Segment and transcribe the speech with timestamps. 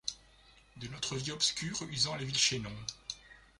[0.77, 2.75] De notre vie obscure usant les vils chaînons